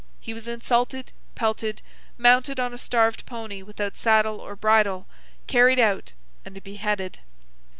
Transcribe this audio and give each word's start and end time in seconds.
He 0.19 0.33
was 0.33 0.47
insulted, 0.47 1.11
pelted, 1.35 1.83
mounted 2.17 2.59
on 2.59 2.73
a 2.73 2.77
starved 2.79 3.23
pony 3.27 3.61
without 3.61 3.95
saddle 3.95 4.39
or 4.41 4.55
bridle, 4.55 5.05
carried 5.45 5.79
out, 5.79 6.13
and 6.43 6.63
beheaded. 6.63 7.19